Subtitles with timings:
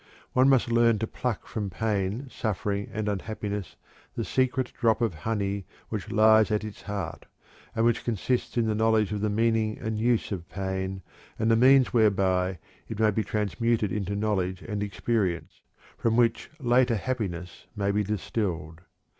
[0.33, 3.75] One must learn to pluck from pain, suffering, and unhappiness
[4.15, 7.27] the secret drop of honey which lies at its heart,
[7.75, 11.03] and which consists in the knowledge of the meaning and use of pain
[11.37, 12.57] and the means whereby
[12.89, 15.61] it may be transmuted into knowledge and experience,
[15.99, 18.81] from which later happiness may be distilled.